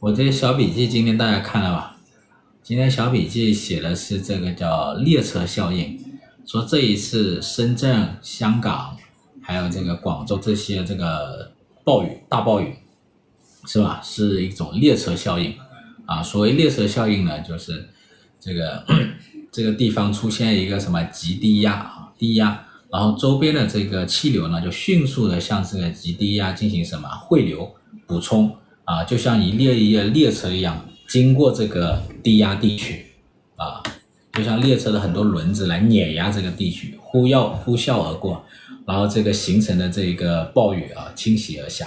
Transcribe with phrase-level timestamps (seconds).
[0.00, 1.96] 我这小笔记今天大家看了吧？
[2.62, 5.98] 今天小笔记写的是这个叫列车效应，
[6.46, 8.96] 说这一次深圳、香港
[9.42, 11.52] 还有这个广州这些这个
[11.84, 12.76] 暴雨大暴雨，
[13.66, 14.00] 是吧？
[14.02, 15.54] 是一种列车效应
[16.06, 16.22] 啊。
[16.22, 17.88] 所谓列车效应呢，就是
[18.40, 18.84] 这个
[19.52, 22.64] 这个地方出现一个什么极低压啊，低压。
[22.90, 27.70] 然后周边的这个气流呢，就迅速的向这个极低压进行什么汇流
[28.06, 28.56] 补充
[28.88, 33.04] 啊，就像一列一列列车一样，经过这个低压地区
[33.56, 33.82] 啊，
[34.32, 38.42] 就像列车的很多轮子来碾压这个地区，呼啸呼啸而过，
[38.86, 41.86] 然后这个形成的这个暴雨啊倾泻而下。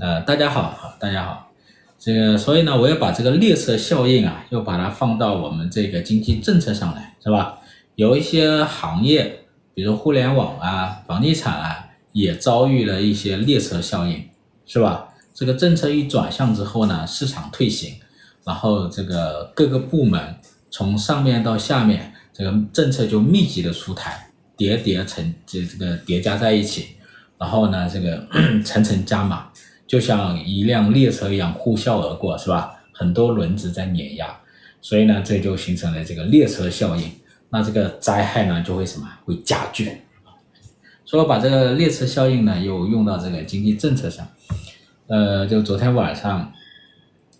[0.00, 1.52] 呃，大家好，好，大家好，
[1.96, 7.60] 这个所以呢，我要把这个列车效应啊，又把它放到我们这个经济政策上来，是吧？
[7.94, 9.40] 有一些行业。
[9.76, 14.22] 比如互联网啊，房地产啊，也遭遇了一些列车效应，
[14.64, 15.08] 是吧？
[15.34, 17.96] 这个政策一转向之后呢，市场退行，
[18.44, 20.36] 然后这个各个部门
[20.70, 26.90] 从上面到下面，这个政策就密集的出台，叠叠成这这个叠加在一起，
[27.36, 28.24] 然后呢，这个
[28.64, 29.50] 层层加码，
[29.88, 32.70] 就像一辆列车一样呼啸而过，是吧？
[32.92, 34.28] 很多轮子在碾压，
[34.80, 37.10] 所以呢，这就形成了这个列车效应。
[37.50, 39.08] 那这个灾害呢，就会什么？
[39.24, 39.90] 会加剧。
[41.04, 44.24] 所以把这个列车效应呢，又用到这个经济政策上。
[45.06, 46.52] 呃，就昨天晚上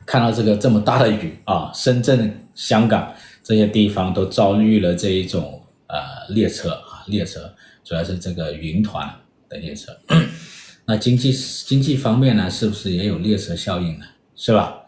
[0.05, 3.12] 看到这个这么大的雨啊， 深圳、香港
[3.43, 5.98] 这些地方都遭遇了这一种呃
[6.35, 9.09] 列车啊，列车主要是这个云团
[9.48, 9.97] 的列车。
[10.87, 14.05] 那经济经济方面呢，是不是也有列车效应呢？
[14.37, 14.81] 是吧？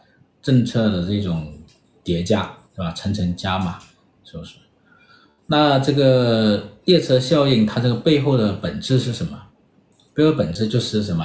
[0.43, 1.53] 政策的这种
[2.05, 2.43] 叠加，
[2.75, 2.93] 是吧？
[2.93, 3.79] 层层加码，
[4.23, 4.57] 是不是？
[5.47, 9.41] 那这个列车效应，它这个背后的本质是什么？
[10.13, 11.25] 背后本质就是什么？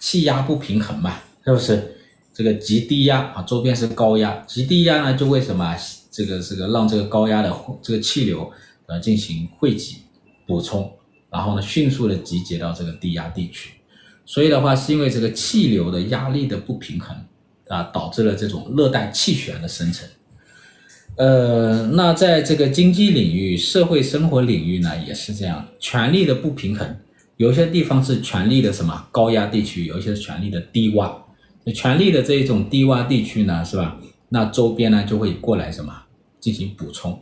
[0.00, 1.96] 气压不平衡嘛，是不是？
[2.32, 5.76] 这个极低压啊，周边是高压，极低压呢就为什么？
[6.10, 8.50] 这个这个让这个高压的这个气流
[8.86, 9.98] 呃进行汇集
[10.44, 10.90] 补充，
[11.30, 13.70] 然后呢迅速的集结到这个低压地区。
[14.26, 17.16] 所以的话，是因为这个气流的压力的不平衡
[17.68, 20.08] 啊，导致了这种热带气旋的生成。
[21.16, 26.96] 呃，那在这个经济领域、社会生活领域呢，也是这样，权力的不平衡，
[27.40, 31.10] 有些地方是权力的什么高压地区，有一些权力的低洼，
[31.74, 33.96] 权力的这一种低洼地区呢，是吧？
[34.28, 35.90] 那周边呢就会过来什么
[36.38, 37.18] 进行补充，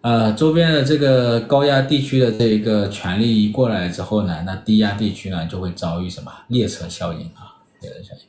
[0.00, 8.22] 呃，周边的这个高压地区的这个权力一过来之后呢，那低压地区呢就会遭遇什么列车效应啊，列车效应，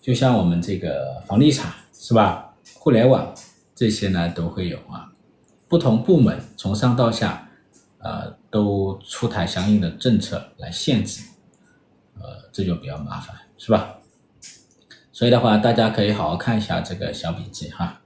[0.00, 2.54] 就像我们这个房地产是吧？
[2.78, 3.34] 互联网。
[3.74, 5.12] 这些呢都会有啊，
[5.68, 7.48] 不同部门从上到下，
[7.98, 11.22] 呃，都出台相应的政策来限制，
[12.18, 13.98] 呃，这就比较麻烦，是吧？
[15.12, 18.00] 所以的话，大家可以好好看一下这个小笔记哈。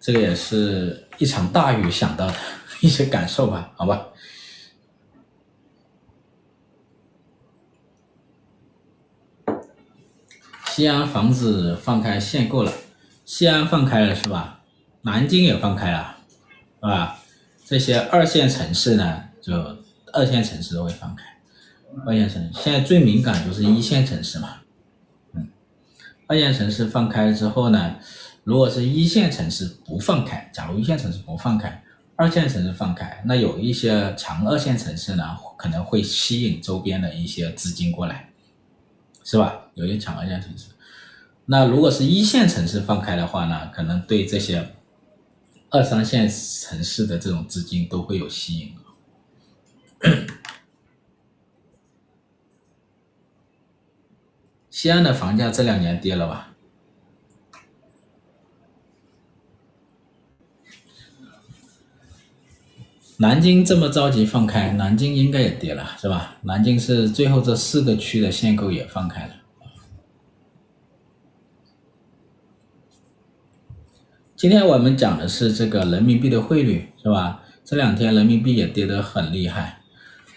[0.00, 2.34] 这个也是一场大雨想到的
[2.80, 4.08] 一些感受吧，好吧？
[10.66, 12.72] 西安房子放开限购了，
[13.24, 14.62] 西安放开了是吧？
[15.02, 16.17] 南京也放开了，
[16.80, 17.18] 是吧？
[17.64, 19.54] 这些二线城市呢，就
[20.12, 21.24] 二线城市都会放开。
[22.06, 24.58] 二线城市现在最敏感就是一线城市嘛，
[25.32, 25.48] 嗯，
[26.26, 27.96] 二线城市放开之后呢，
[28.44, 31.82] 如果是一线城市不放开，假如一线城市不放开，
[32.16, 38.24] 二线城市放开，那有一些强二线城市呢，可能会吸引周边的一些资金过来。
[39.24, 39.68] 是吧？
[39.74, 40.68] 有些强二线城市，
[41.44, 44.66] 那如果是一线城市放开的话呢，可能对这些
[45.70, 48.74] 二三线城市的这种资金都会有吸引。
[54.70, 56.54] 西安的房价这两年跌了吧？
[63.20, 66.36] 南京这么着急放开，南京应该也跌了，是吧？
[66.42, 69.34] 南京是最后这四个区的限购也放开了。
[74.38, 77.42] 今天我们讲的是这个人民币的汇率，是吧？
[77.64, 79.80] 这两天人民币也跌得很厉害，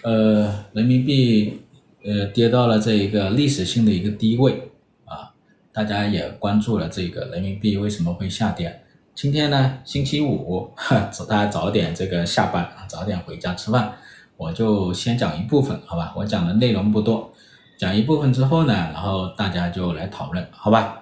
[0.01, 1.61] 呃，人民币
[2.03, 4.71] 呃跌到了这一个历史性的一个低位
[5.05, 5.29] 啊，
[5.71, 8.81] 大家也关注了这个人民币为什么会下跌。
[9.13, 10.71] 今天呢，星期五，
[11.29, 13.93] 大家早点这个下班，早点回家吃饭。
[14.35, 16.11] 我就先讲一部分，好吧？
[16.17, 17.31] 我讲的内容不多，
[17.77, 21.00] 讲一部分之后呢，然后大家就来讨论，好吧？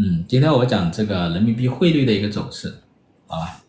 [0.00, 2.72] 嗯，今天我讲这个人民币汇率的一个走势，
[3.26, 3.64] 好吧？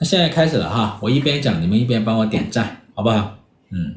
[0.00, 3.36] 那现在开始了哈，我一边讲，你们一边帮我点赞，好不好？
[3.70, 3.96] 嗯，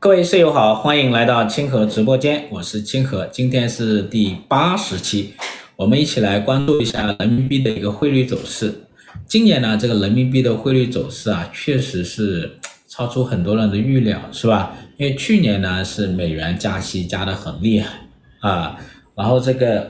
[0.00, 5.34] 各位室友好，欢迎来到清河直播间，我是清河，今天是第八十期，
[5.76, 8.86] 我们一起来关注一下人民币的一个汇率走势。
[9.28, 12.58] 今年呢，这个人民币的汇率走势啊，确实是
[12.88, 14.74] 超出很多人的预料，是吧？
[14.96, 18.00] 因为去年呢是美元加息加得很厉害
[18.40, 18.76] 啊，
[19.14, 19.88] 然后这个。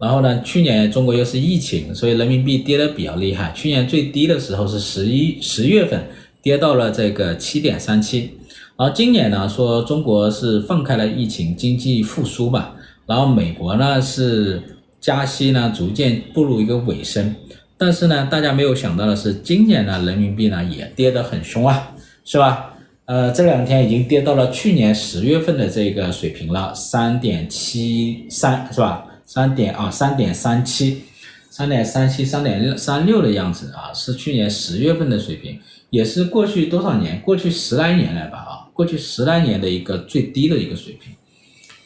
[0.00, 3.52] 然后呢，去年中国又是疫情，所以人民币跌得比较厉害。
[3.54, 6.02] 去年最低的时候是十一十月份，
[6.40, 8.30] 跌到了这个七点三七。
[8.78, 12.70] 然后今年呢，说中国是放开了疫情，经济复苏嘛。
[13.06, 14.62] 然后美国呢是
[14.98, 17.34] 加息呢，逐渐步入一个尾声。
[17.76, 21.92] 但是呢，大家没有想到的是，今年呢，人民币呢也跌得很凶啊，
[22.24, 22.74] 是吧？
[23.04, 29.04] 呃，这两天已经跌到了去年十月份的这个水平了，三点七三，是吧？
[29.32, 31.02] 三点啊，三点三七，
[31.50, 35.56] 三点三七，三点六三六的样子啊，是去年十月份的水平，
[35.90, 41.12] 也是过去多少年，过去十来年来吧啊，过去十来年的一个最低的一个水平。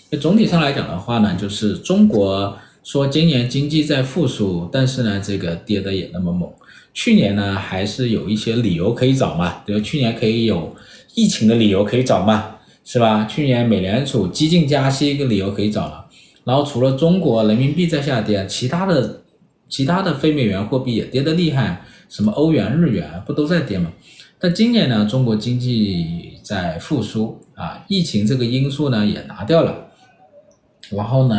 [0.09, 6.51] 那总体上来讲的话呢，就是中国说今年经济在复苏，但是呢，这个跌得也那么猛。
[6.95, 10.75] 去年呢，还是有一些理由可以找嘛，比如去年可以有
[11.15, 12.57] 疫情的理由可以找嘛，
[12.87, 13.27] 是吧？
[13.27, 16.04] 去年美联储激进加息一个理由可以找了。
[16.45, 19.23] 然后除了中国人民币在下跌，其他的
[19.69, 23.91] 其他的非美元货币也跌得厉害，什么欧元、日元不都在跌吗？
[24.39, 29.87] 但今年呢，中国经济在复苏啊，疫情这个因素呢也拿掉了，
[30.91, 31.37] 然后呢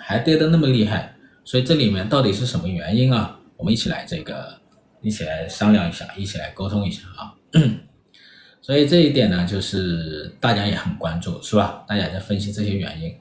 [0.00, 1.14] 还跌得那么厉害，
[1.44, 3.38] 所以这里面到底是什么原因啊？
[3.56, 4.58] 我们一起来这个
[5.00, 7.32] 一起来商量一下，一起来沟通一下啊。
[8.60, 11.84] 所以这一点呢，就是大家也很关注，是吧？
[11.86, 13.14] 大家在分析这些原因。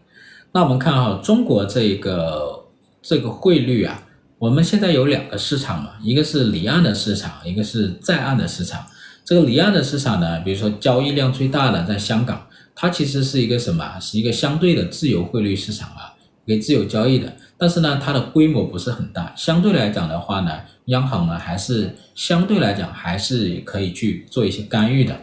[0.54, 2.66] 那我们看哈，中国这个
[3.02, 4.04] 这个汇率啊，
[4.38, 8.86] 我们现在有两个市场嘛，一个是离岸的市场，一个是在岸的市场。
[9.24, 13.98] 这个离岸的市场呢，比如说交易量最大的在香港，它其实是一个什么？
[14.02, 16.12] 是一个相对的自由汇率市场啊，
[16.46, 17.32] 可以自由交易的。
[17.58, 20.52] 但是呢，它的规模不是很大，相对来讲的话呢，
[20.88, 25.16] 央行呢还是相对来讲还是可以去做一些干预的。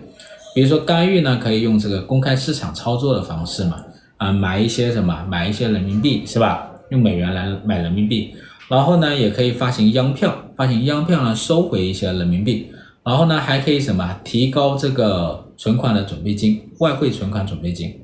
[0.54, 3.84] 比如说干预呢，可以用这个公开市场操作的方式嘛。
[4.18, 5.24] 啊，买一些什么？
[5.28, 6.70] 买一些人民币是吧？
[6.90, 8.34] 用美元来买人民币，
[8.68, 12.70] 然后呢，也可以发行央票，发行央票呢，收回一些人民币，
[13.04, 14.20] 然后呢，还可以什么？
[14.24, 17.94] 提高这个存款的准备金，外汇存款准备金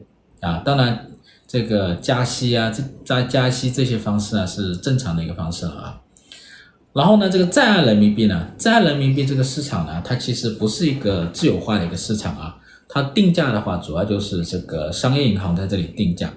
[0.40, 0.62] 啊。
[0.64, 1.06] 当然，
[1.46, 6.00] 这个加息啊，这加加息这些方式呢，是正常的一个方式了啊。
[6.93, 12.56] 然后呢，这个在岸人民币呢，在岸人民币这个市场呢，它其实不是一个自由化的一个市场啊。
[12.94, 16.32] 它定价的话，主要就是这个商业银行在这里定价，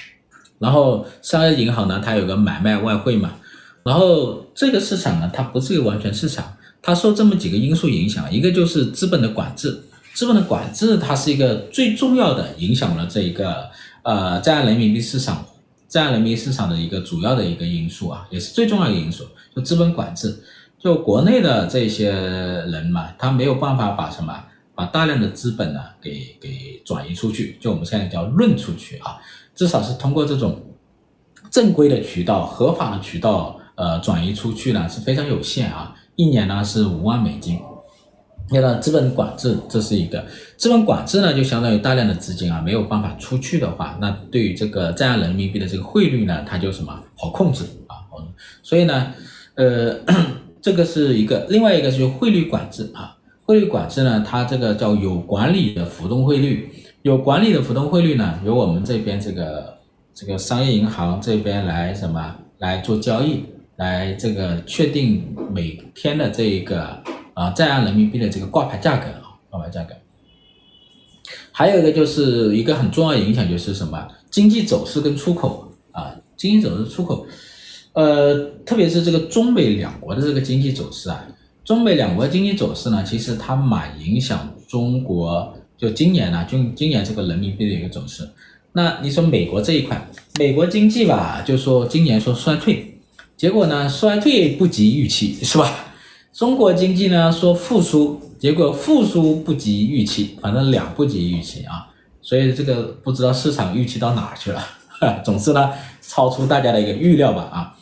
[0.58, 3.34] 然后商业银行呢，它有个买卖外汇嘛，
[3.82, 9.82] 然后这个市场呢，它不是一个完全市场，它受这么几个因素影响，一个就是资本的管制，
[10.14, 13.68] 资本的管制它是一个最重要的影响了这一个
[14.02, 15.44] 呃在岸人民币市场，
[15.88, 20.34] 在岸人民币市场的一个主要的一个因素啊，也是最重要的因素，就资本管制，
[20.78, 24.32] 就国内的这些人嘛，他没有办法把什么。
[24.78, 29.18] 把大量的资本呢给给转移出去，就我们现在叫润出去啊，
[29.52, 30.62] 至少是通过这种
[31.50, 37.58] 正规的渠道、合法的渠道，呃，转移出去呢是非常有限啊，一年呢是五万美金。
[38.50, 40.24] 那个资本管制这是一个
[40.56, 48.06] 资本管制呢，就相当于大量的资金啊没有办法出去的话，那对于这个在岸人民币的这个汇率呢，它就什么好控制啊，
[48.62, 49.12] 所以呢，
[49.56, 49.98] 呃，
[50.62, 53.16] 这个是一个，另外一个就是汇率管制啊。
[53.48, 56.68] 汇率管制呢，它这个叫有管理的浮动汇率，
[57.00, 59.78] 有管理的浮动汇率呢，由我们这边这个
[60.12, 63.42] 这个商业银行这边来什么来做交易，
[63.76, 67.02] 来这个确定每天的这个
[67.32, 69.94] 啊在岸人民币的这个挂牌价格啊挂牌价格。
[71.50, 77.26] 还有一个就是一个很重要的影响就是什么经济走势跟出口啊，经济走势出口，
[77.94, 78.34] 呃，
[78.66, 81.26] 特别是这个中美两国的这个经济走势啊。
[81.68, 88.26] 中美两国经济走势呢，其实它蛮影响中国，就今年呢，就今年这个人民币的一个走势。
[88.72, 90.08] 那你说美国这一块，
[90.38, 92.98] 美国经济吧，就说今年说衰退，
[93.36, 95.70] 结果呢衰退不及预期，是吧？
[96.32, 101.88] 中国经济呢说复苏，结果复苏不及预期，反正两不及预期啊。
[102.22, 104.64] 所以这个不知道市场预期到哪去了，
[105.22, 105.70] 总之呢
[106.00, 107.74] 超出大家的一个预料吧啊。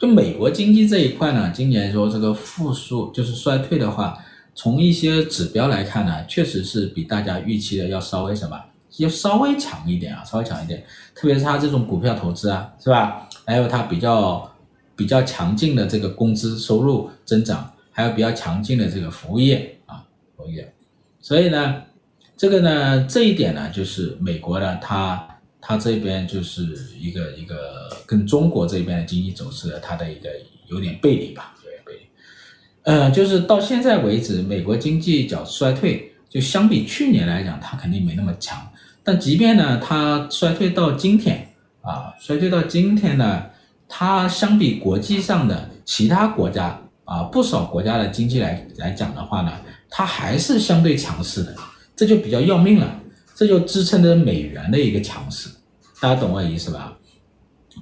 [0.00, 4.16] 就美国经济这一块呢，今年说这个复苏就是衰退的话，
[4.54, 8.58] 从一些指标来看呢，确实是比大家预期的要稍微什么，
[8.96, 10.82] 要稍微强一点啊，稍微强一点。
[11.14, 13.28] 特别是它这种股票投资啊，是吧？
[13.44, 14.50] 还有它比较
[14.96, 20.02] 比较强劲的这个工资收入增长，还有比较强劲的这个服务业啊，
[20.34, 20.72] 服务业。
[21.20, 21.82] 所以呢，
[22.38, 25.28] 这个呢，这一点呢，就是美国呢，它
[25.60, 26.62] 它这边就是
[26.98, 30.30] 一个一个跟中国这边的经济走势它的一个
[30.68, 32.00] 有点背离吧，有点背离。
[32.82, 38.58] 呃，就是到现在为止，美国经济较衰退，就相比去年来讲，它肯定没那么强。
[39.02, 41.48] 但即便呢，它衰退到今天
[41.82, 43.46] 啊，衰退到今天呢，
[43.88, 49.52] 它相比国际上的其他国家啊，不少国家的经济来来讲的话呢，
[49.88, 51.54] 它还是相对强势的。
[51.96, 52.99] 这就比较要命了，
[53.40, 55.48] 这就支撑着美元的一个强势，
[55.98, 56.94] 大家懂我意思吧？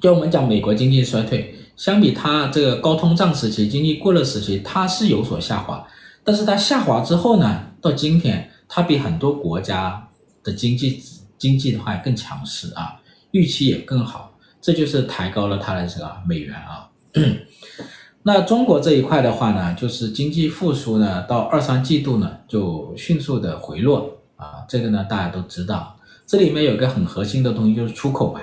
[0.00, 5.84] 就我们讲美国经济衰退，相比它这个高通胀时期、经济过热时期，它是有所下滑，
[6.22, 10.08] 但是它下滑之后呢，到今天它比很多国家
[10.44, 11.02] 的经济
[11.36, 12.94] 经济的话更强势啊，
[13.32, 16.88] 预期也更好，这就是抬高了它的这个美元啊。
[18.22, 25.94] 那中国这一块的话呢，就是经济复苏呢，到二三季度呢就迅速的回落啊，这个呢大家都知道。
[26.26, 28.40] 这里面有个很核心的东西就是出口吧，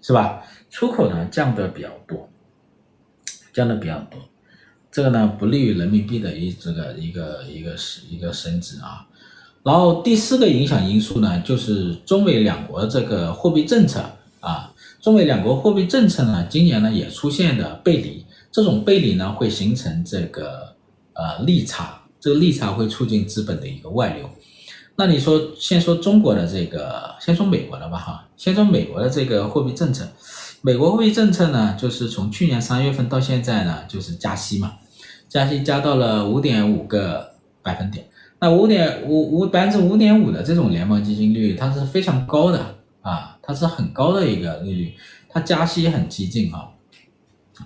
[0.00, 0.42] 是吧？
[0.70, 2.28] 出口呢降的比较多，
[3.52, 4.20] 降的比较多，
[4.90, 9.06] 这个呢不利于人民币的一这个一个一个是一个升值啊。
[9.62, 14.02] 然后第四个影响因素呢，就是中美两国这个货币政策
[14.40, 18.24] 啊，中美两国货币政策呢今年呢也出现了背离。
[18.50, 20.76] 这种背离呢，会形成这个
[21.14, 24.28] 呃利差，这个利差会促进资本的一个外流。
[24.96, 30.06] 那你说，先说中国的这个，先说美国的吧，哈，先说美国的这个货币政策。
[30.60, 34.74] 美国货币政策呢，就是从去年三月份到现在呢，就是加息嘛，
[35.28, 37.32] 加息加到了五点五个
[37.62, 38.06] 百分点。
[38.38, 44.94] 那五点五五百分之五点五的这种联邦基金利率，它是非常高的啊，它是很高的一个利率，
[45.28, 46.68] 它加息很激进啊。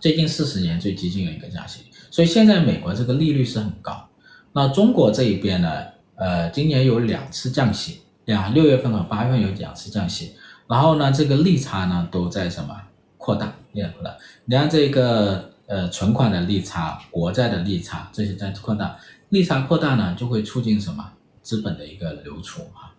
[0.01, 1.81] 最近四十年最激进的一个加息，
[2.11, 4.09] 所以现在美国这个利率是很高。
[4.53, 5.69] 那中国这一边呢，
[6.17, 10.33] 呃，今年有两次降息，两六月份和八月份有两次降息，
[10.67, 12.75] 然后呢，这个利差呢都在什么？
[13.17, 14.17] 扩大，利差扩大。
[14.45, 21.13] 你看这个呃存款的利差、国债的利差这些在扩大，利差扩大呢就会促进什么？
[21.43, 22.91] 资本的一个流出啊，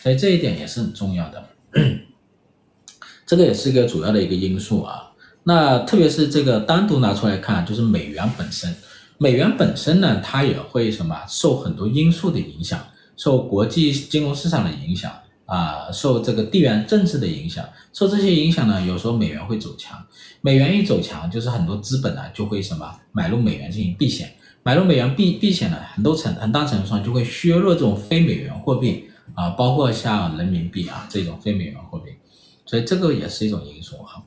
[0.00, 1.44] 所以这一点也是很重要的，
[3.26, 5.10] 这个也是一个主要的一个因素啊。
[5.42, 8.72] 那特别是这个单独拿出来看，就是美元本身，
[9.22, 12.82] 美元本身呢，它也会什么受很多因素的影响，
[13.18, 15.12] 受国际金融市场的影响
[15.44, 17.62] 啊，受这个地缘政治的影响，
[17.92, 20.02] 受这些影响呢，有时候美元会走强，
[20.40, 32.10] 美元一走强，就是很多资本呢就会什么买入美元进行避险，买入美元避避险呢，很多程很大程度上就会削弱这种非美元货币啊，包括像人民币啊这种非美元货币，
[32.64, 34.24] 所以这个也是一种因素啊。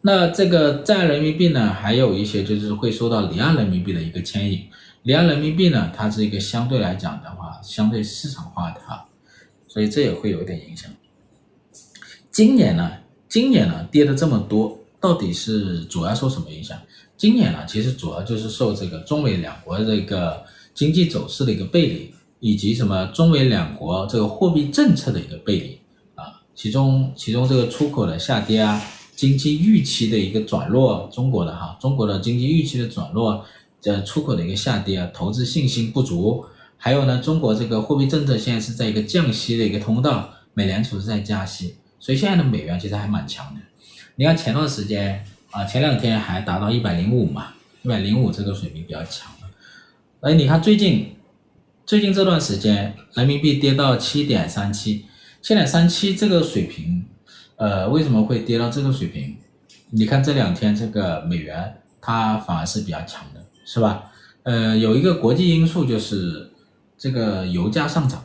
[0.00, 4.62] 那这个在人民币呢，还有一些就是会受到离岸人民币的一个牵引。
[5.02, 9.06] 离岸人民币呢，它是一个相对来讲的话，相对市场化的哈，
[9.66, 10.90] 所以这也会有一点影响。
[12.30, 12.90] 今年呢，
[13.28, 16.78] 今年呢跌的这么多，到底是主要受什么影响？
[17.16, 25.80] 今年呢，其实主要就是受这个中美两国这个经济走势的一个背离，以及什么中美两国这个货币政策的一个背离
[26.14, 28.80] 啊，其中其中这个出口的下跌啊。
[29.18, 33.44] 经济预期的一个转弱，中国的哈，中国的经济预期的转弱，
[33.80, 36.46] 这出口的一个下跌啊，投资信心不足，
[36.76, 43.60] 还有呢，中国这个货币政策现在是在一个降息的一个通道，美联储是在加息，所以现在的美元其实还蛮强的。
[44.14, 49.50] 你看前段时间啊，前两天还达到一百零五嘛，一百零五这个水平比较强了。
[50.20, 51.16] 哎，你看最近
[51.84, 55.06] 最近这段时间，人民币跌到七点三七，
[55.42, 57.04] 七点三七这个水平。
[57.58, 59.36] 呃，为什么会跌到这个水平？
[59.90, 64.04] 你看这两天这个美元它反而是比较强的，是吧？
[64.44, 66.50] 呃，有一个国际因素就是
[66.96, 68.24] 这个油价上涨，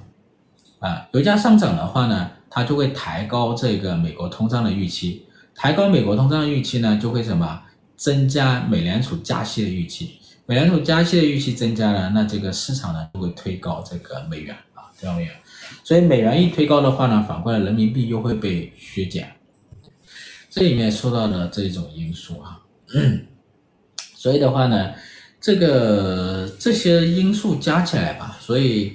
[0.80, 7.62] 啊，油价上涨的话呢，它就会抬高这个美国通胀的预期，抬高美国通胀的预期呢，就会什么？
[7.96, 15.32] 增加美联储加息的预期，美联储加息的预期增加了，那这个市场呢就会推高这个美元啊，推高美元。
[15.84, 19.36] 所以美元一推高的话呢，反过来人民币又会被削减，
[20.50, 22.62] 这里面受到了这种因素啊。
[24.16, 24.94] 所以的话呢，
[25.42, 28.94] 这个这些因素加起来吧，所以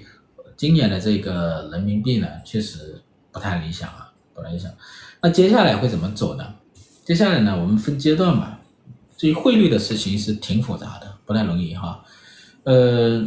[0.57, 4.71] 今年的这个人民币呢，确实不太理想啊，不太理想。
[5.21, 6.55] 那接下来会怎么走呢？
[7.05, 8.61] 接下来呢，我们分阶段吧。
[9.17, 12.03] 至于汇率的事情是挺复杂的，不太容易哈。
[12.65, 13.27] 呃。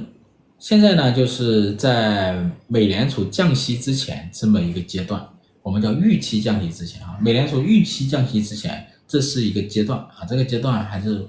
[0.62, 5.28] 现在呢，就是在美联储降息之前这么一个阶段，
[5.64, 7.18] 我们叫预期降息之前啊。
[7.20, 10.24] 美联储预期降息之前，这是一个阶段啊。
[10.30, 11.26] 这个阶段还是，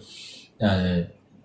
[0.59, 1.03] 呃，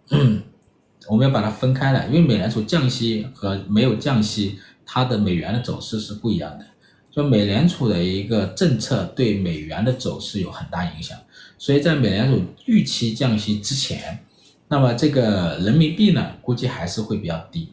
[1.07, 6.65] 我们要把它分开来，因为美联储降息和没有降息，它的美元的走势是不一样的。
[7.09, 11.17] 就美联储的一个政策对美元的走势有很大影响，
[11.57, 14.19] 所以在美联储预期降息之前，
[14.67, 17.69] 那么这个人民币呢，估计还是会比较低，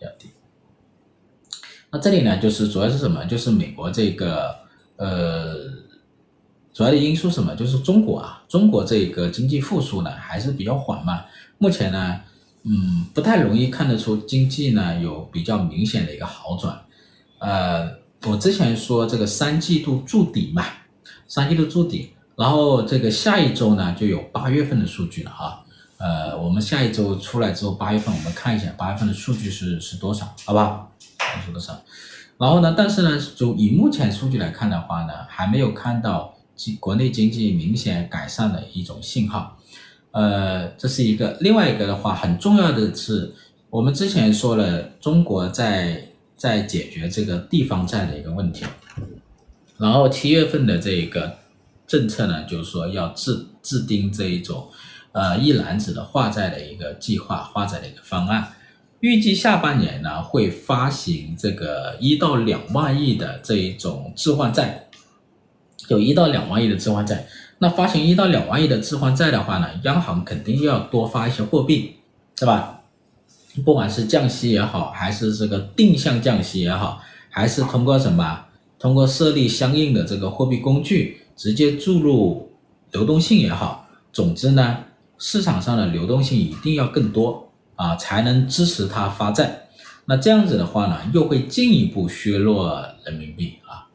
[0.00, 0.30] 比较低。
[1.90, 3.22] 那这里呢，就是主要是什么？
[3.26, 4.56] 就是美国这个
[4.96, 5.54] 呃，
[6.72, 7.54] 主要的因素什么？
[7.54, 11.22] 就是中国啊，中国这个经济复苏呢还是比较缓慢，
[11.58, 12.20] 目前呢，
[12.62, 16.80] 嗯，不太容易看得出经济呢有比较明显的一个好转，
[17.38, 18.00] 呃。
[18.26, 20.62] 我之前说这个三季度筑底嘛，
[21.26, 25.64] 三季度筑底，然后这个下一周呢就有八月份的数据了啊，
[26.00, 30.88] 呃，我们下一周出来之后，八月份我们看一下八月份的数据是是多少，好吧？
[31.46, 31.80] 是多少？
[32.38, 39.58] 然后呢，但是呢，就以目前数据来看的话呢，还没有看到经国内经济明显改善的一种信号，
[40.12, 41.36] 呃，这是一个。
[41.40, 43.34] 另外一个的话，很重要的是，
[43.68, 46.06] 我们之前说了，中国在。
[46.40, 48.64] 在解决这个地方债的一个问题，
[49.76, 51.36] 然后七月份的这个
[51.86, 54.66] 政策呢，就是说要制制定这一种
[55.12, 58.52] 呃一篮子的化债的一个计划，化债的一个方案，
[59.00, 64.88] 预计下半年呢会发行这个一到两万亿的这一种置换债，
[65.88, 67.26] 有一到两万亿的置换债。
[67.62, 71.96] 那发行一到两万亿的置换债的话呢，央行肯定要多发一些货币，
[72.38, 72.80] 是吧？
[73.64, 78.46] 不管是降息也好，还是这个定向降息也好，还是通过什么，
[78.78, 82.50] 通过设立相应的这个货币工具，直接注入
[82.92, 84.78] 流动性也好，总之呢，
[85.20, 89.68] 市场上的流动性一定要更多啊，才能支持它发债。
[90.06, 93.86] 那这样子的话呢，又会进一步削弱人民币啊。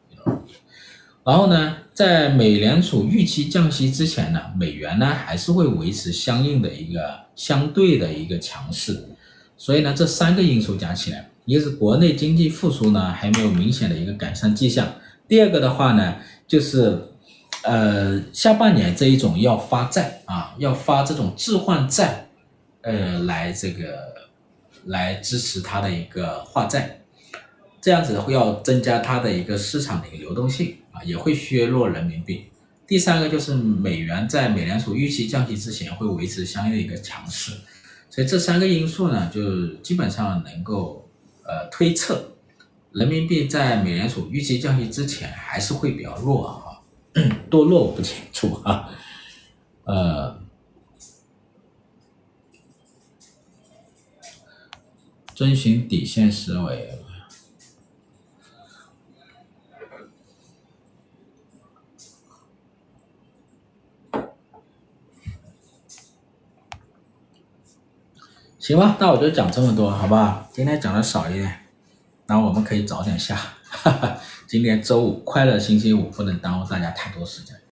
[1.24, 7.00] 然后呢，在美联储预期降息之前呢，美元呢还是会维持相应的一个
[7.34, 9.08] 相对的一个强势。
[9.56, 14.86] 所以呢，这三个因素加起来，一个是国内经济复苏呢还没有明显的一个改善迹象，
[15.26, 16.16] 第二个的话呢，
[16.46, 16.96] 就是，
[17.66, 22.28] 呃，下半年这一种要发债啊，要发这种置换债，
[22.82, 24.14] 呃，来这个
[24.84, 27.00] 来支持它的一个化债，
[27.80, 32.44] 这样子会要增加它的一个市场的一个流动性啊，也会削弱人民币。
[32.86, 37.50] 第三个就是美元在美联储预期降息之前会维持相应的一个强势。
[38.08, 41.10] 所以这三个因素呢，就基本上能够
[41.42, 42.36] 呃推测，
[42.92, 46.75] 人民币在美联储预期降息之前还是会比较弱啊，
[47.50, 48.90] 堕落我不清楚啊，
[49.84, 50.38] 呃，
[55.34, 56.92] 遵循底线思维。
[68.58, 70.50] 行吧，那我就讲这么多，好不好？
[70.52, 71.66] 今天讲的少一点，
[72.26, 73.55] 然后我们可以早点下。
[73.82, 77.56] 哈哈，今天周五，快乐星期五，不能耽误大家太多时间。